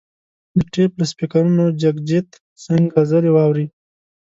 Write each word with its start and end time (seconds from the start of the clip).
د 0.57 0.59
ټیپ 0.73 0.91
له 0.99 1.05
سپیکرونو 1.11 1.63
جګجیت 1.81 2.29
سنګ 2.63 2.83
غزلې 2.95 3.31
واوري. 3.33 3.65